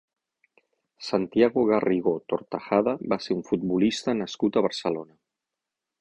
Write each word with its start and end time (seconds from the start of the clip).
Santiago 1.07 1.65
Garrigó 1.73 2.15
Tortajada 2.33 2.97
va 3.15 3.19
ser 3.27 3.37
un 3.39 3.47
futbolista 3.51 4.19
nascut 4.23 4.59
a 4.59 4.65
Barcelona. 4.71 5.17